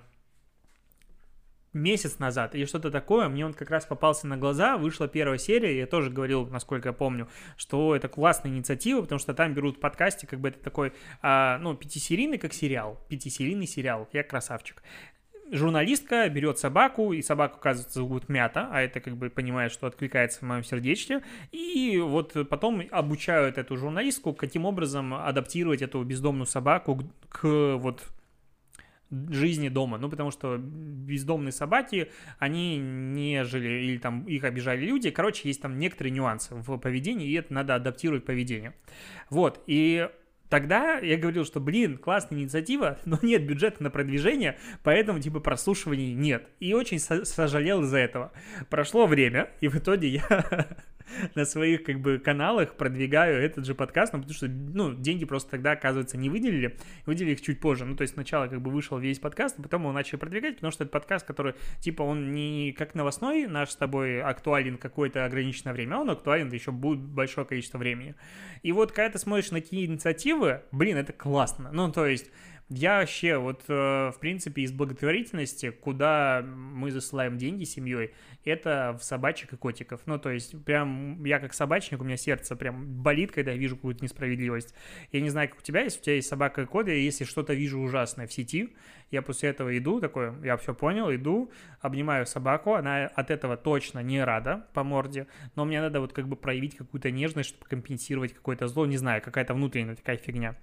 [1.72, 5.78] месяц назад или что-то такое, мне он как раз попался на глаза, вышла первая серия,
[5.78, 9.80] я тоже говорил, насколько я помню, что это классная инициатива, потому что там берут в
[9.80, 14.82] подкасте, как бы это такой, а, ну, пятисерийный как сериал, пятисерийный сериал, я красавчик.
[15.52, 20.40] Журналистка берет собаку, и собаку, оказывается, зовут Мята, а это как бы понимает, что откликается
[20.40, 27.00] в моем сердечке, и вот потом обучают эту журналистку, каким образом адаптировать эту бездомную собаку
[27.28, 28.00] к, к вот
[29.10, 35.10] жизни дома, ну, потому что бездомные собаки, они не жили, или там их обижали люди,
[35.10, 38.74] короче, есть там некоторые нюансы в поведении, и это надо адаптировать поведение.
[39.28, 40.08] Вот, и
[40.50, 46.12] Тогда я говорил, что, блин, классная инициатива, но нет бюджета на продвижение, поэтому, типа, прослушиваний
[46.12, 46.48] нет.
[46.58, 48.32] И очень сожалел из-за этого.
[48.68, 50.66] Прошло время, и в итоге я
[51.34, 55.52] на своих как бы каналах продвигаю этот же подкаст, ну, потому что, ну, деньги просто
[55.52, 57.84] тогда, оказывается, не выделили, выделили их чуть позже.
[57.84, 60.72] Ну, то есть сначала как бы вышел весь подкаст, а потом его начали продвигать, потому
[60.72, 65.72] что это подкаст, который, типа, он не как новостной наш с тобой актуален какое-то ограниченное
[65.72, 68.14] время, он актуален еще будет большое количество времени.
[68.62, 70.39] И вот когда ты смотришь на такие инициативы,
[70.72, 71.70] блин, это классно.
[71.72, 72.30] Ну, то есть
[72.70, 73.72] я вообще вот, э,
[74.14, 78.12] в принципе, из благотворительности, куда мы засылаем деньги семьей,
[78.44, 80.02] это в собачек и котиков.
[80.06, 83.74] Ну, то есть, прям я как собачник, у меня сердце прям болит, когда я вижу
[83.74, 84.72] какую-то несправедливость.
[85.10, 87.24] Я не знаю, как у тебя, если у тебя есть собака и кот, и если
[87.24, 88.72] что-то вижу ужасное в сети,
[89.10, 93.98] я после этого иду, такой, я все понял, иду, обнимаю собаку, она от этого точно
[93.98, 98.32] не рада по морде, но мне надо вот как бы проявить какую-то нежность, чтобы компенсировать
[98.32, 100.54] какое-то зло, не знаю, какая-то внутренняя такая фигня.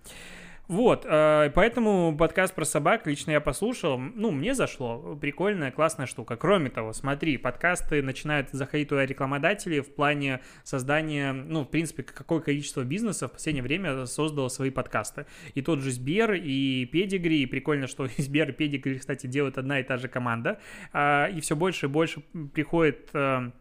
[0.67, 6.35] Вот, э, поэтому подкаст про собак лично я послушал, ну, мне зашло, прикольная, классная штука.
[6.35, 12.41] Кроме того, смотри, подкасты начинают заходить туда рекламодатели в плане создания, ну, в принципе, какое
[12.41, 15.25] количество бизнесов в последнее время создало свои подкасты.
[15.53, 19.79] И тот же Сбер, и Педигри, и прикольно, что Сбер и Педигри, кстати, делают одна
[19.79, 20.59] и та же команда,
[20.91, 23.51] а, и все больше и больше приходит э,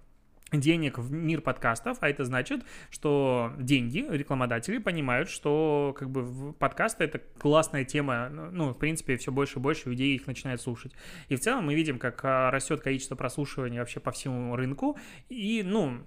[0.52, 7.04] денег в мир подкастов, а это значит, что деньги, рекламодатели понимают, что как бы подкасты
[7.04, 10.92] это классная тема, ну, в принципе, все больше и больше людей их начинает слушать.
[11.28, 14.96] И в целом мы видим, как а, растет количество прослушивания вообще по всему рынку,
[15.28, 16.06] и, ну,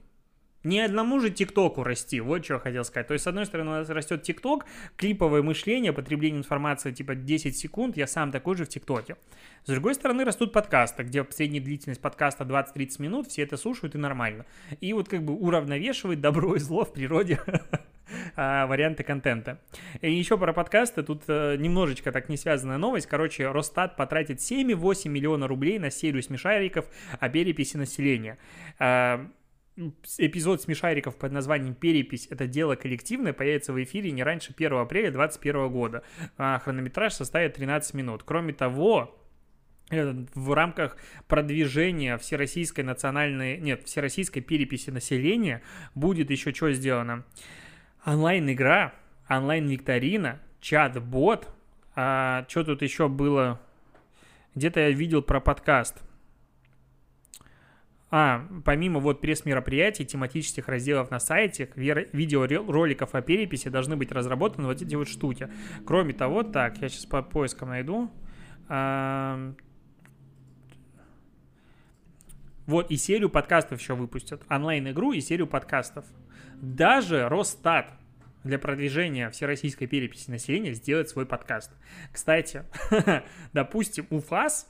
[0.63, 3.08] не одному же ТикТоку расти, вот что я хотел сказать.
[3.08, 4.65] То есть, с одной стороны, у нас растет ТикТок,
[4.98, 9.15] клиповое мышление, потребление информации типа 10 секунд, я сам такой же в ТикТоке.
[9.63, 13.98] С другой стороны, растут подкасты, где средняя длительность подкаста 20-30 минут, все это слушают и
[13.98, 14.45] нормально.
[14.82, 17.39] И вот как бы уравновешивает добро и зло в природе
[18.36, 19.60] а, варианты контента.
[20.02, 23.08] И еще про подкасты, тут э, немножечко так не связанная новость.
[23.08, 26.86] Короче, Росстат потратит 7,8 миллиона рублей на серию смешариков
[27.19, 28.38] о переписи населения.
[30.18, 32.28] Эпизод смешариков под названием «Перепись.
[32.30, 36.04] Это дело коллективное» появится в эфире не раньше 1 апреля 2021 года.
[36.38, 38.24] А хронометраж составит 13 минут.
[38.24, 39.18] Кроме того,
[39.89, 40.98] э, в рамках
[41.30, 45.62] продвижения всероссийской национальной, нет, всероссийской переписи населения
[45.96, 47.24] будет еще что сделано?
[48.06, 48.94] Онлайн-игра,
[49.30, 51.48] онлайн-викторина, чат-бот,
[51.96, 53.62] а что тут еще было?
[54.56, 56.02] Где-то я видел про подкаст–
[58.12, 64.82] а, помимо вот пресс-мероприятий, тематических разделов на сайте, видеороликов о переписи должны быть разработаны вот
[64.82, 65.50] эти вот штуки.
[65.86, 68.12] Кроме того, так, я сейчас по поискам найду.
[72.66, 74.44] Вот, и серию подкастов еще выпустят.
[74.50, 76.06] Онлайн-игру и серию подкастов.
[76.62, 77.92] Даже Росстат
[78.44, 81.72] для продвижения всероссийской переписи населения сделает свой подкаст.
[82.12, 82.64] Кстати,
[83.54, 84.68] допустим, УФАС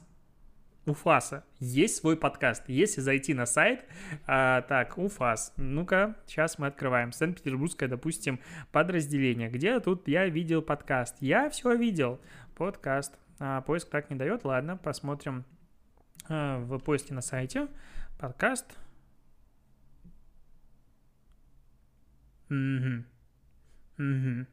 [0.86, 2.64] у ФАСа есть свой подкаст.
[2.68, 3.84] Если зайти на сайт,
[4.26, 7.12] а, так, УФАС, ну-ка, сейчас мы открываем.
[7.12, 8.40] Санкт-Петербургское, допустим,
[8.72, 9.50] подразделение.
[9.50, 11.16] Где тут я видел подкаст?
[11.20, 12.20] Я все видел.
[12.56, 13.14] Подкаст.
[13.38, 14.44] А, поиск так не дает.
[14.44, 15.44] Ладно, посмотрим
[16.28, 17.68] а, в поиске на сайте.
[18.18, 18.66] Подкаст.
[22.48, 23.04] Угу.
[23.98, 24.46] Угу.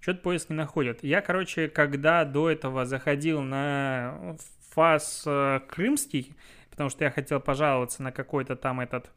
[0.00, 1.02] Что-то поиск не находит.
[1.02, 4.36] Я, короче, когда до этого заходил на
[4.74, 6.34] фас э, крымский,
[6.70, 9.10] потому что я хотел пожаловаться на какой-то там этот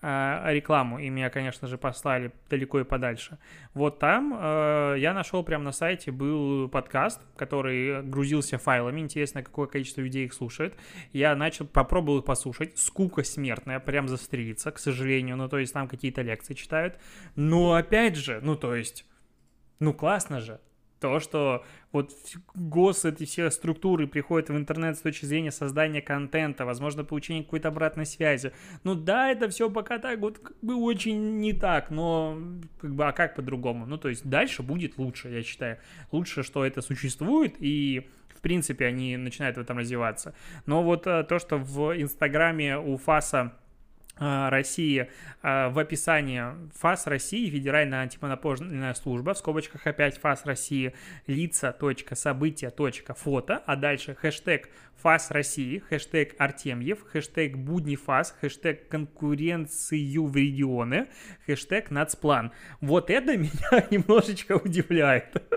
[0.00, 3.38] э, рекламу, и меня, конечно же, послали далеко и подальше.
[3.74, 9.00] Вот там э, я нашел прямо на сайте был подкаст, который грузился файлами.
[9.00, 10.74] Интересно, какое количество людей их слушает.
[11.12, 12.78] Я начал, попробовал их послушать.
[12.78, 15.36] Скука смертная, прям застрелиться, к сожалению.
[15.36, 16.98] Ну, то есть там какие-то лекции читают.
[17.36, 19.04] Но опять же, ну, то есть,
[19.80, 20.60] ну, классно же
[21.00, 22.12] то, что вот
[22.54, 27.68] гос, эти все структуры приходят в интернет с точки зрения создания контента, возможно, получения какой-то
[27.68, 28.52] обратной связи.
[28.84, 32.38] Ну да, это все пока так вот как бы очень не так, но
[32.80, 33.86] как бы, а как по-другому?
[33.86, 35.78] Ну, то есть дальше будет лучше, я считаю.
[36.10, 40.34] Лучше, что это существует, и в принципе они начинают в этом развиваться.
[40.66, 43.52] Но вот э, то, что в Инстаграме у Фаса
[44.16, 45.10] России
[45.42, 46.42] а, в описании
[46.78, 50.94] ФАС России, Федеральная антимонопольная служба, в скобочках опять ФАС России,
[51.26, 51.72] лица,
[52.14, 52.70] события,
[53.14, 54.68] фото, а дальше хэштег
[55.02, 61.08] ФАС России, хэштег Артемьев, хэштег Будни ФАС, хэштег конкуренцию в регионы,
[61.46, 62.52] хэштег Нацплан.
[62.80, 65.42] Вот это меня немножечко удивляет.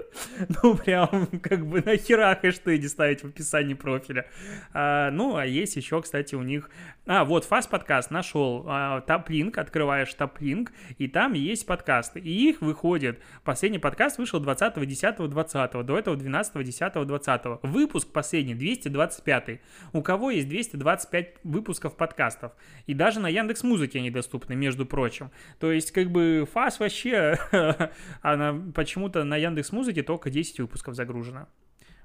[0.64, 4.26] Ну, прям, как бы, нахера хэштеги ставить в описании профиля.
[4.74, 6.72] А, ну, а есть еще, кстати, у них...
[7.05, 8.47] А, вот, ФАС подкаст нашел.
[8.68, 12.20] А, топлинк, открываешь топлинк, и там есть подкасты.
[12.20, 13.22] И их выходит.
[13.43, 15.84] Последний подкаст вышел 20.10.20.
[15.84, 17.60] До этого 12.10.20.
[17.64, 19.62] Выпуск последний 225 25
[19.93, 22.54] у кого есть 225 выпусков подкастов.
[22.86, 25.32] И даже на Яндекс Музыке они доступны, между прочим.
[25.60, 27.38] То есть, как бы, фас вообще,
[28.22, 31.48] она почему-то на Яндекс Музыке только 10 выпусков загружено.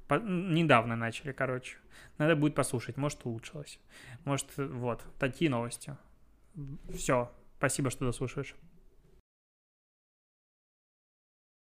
[0.08, 1.76] По- недавно начали, короче.
[2.18, 3.80] Надо будет послушать, может, улучшилось.
[4.24, 5.96] Может, вот, такие новости.
[6.94, 8.54] Все, спасибо, что дослушаешь.